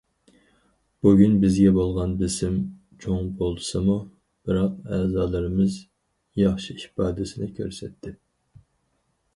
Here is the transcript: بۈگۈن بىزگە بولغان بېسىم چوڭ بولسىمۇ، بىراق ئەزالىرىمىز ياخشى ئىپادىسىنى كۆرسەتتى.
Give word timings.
بۈگۈن 1.07 1.35
بىزگە 1.43 1.73
بولغان 1.75 2.15
بېسىم 2.21 2.55
چوڭ 3.05 3.29
بولسىمۇ، 3.43 3.99
بىراق 4.49 4.81
ئەزالىرىمىز 4.99 5.77
ياخشى 6.45 6.79
ئىپادىسىنى 6.81 7.53
كۆرسەتتى. 7.61 8.19